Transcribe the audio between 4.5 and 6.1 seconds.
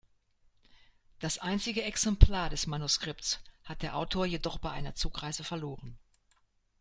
bei einer Zugreise verloren.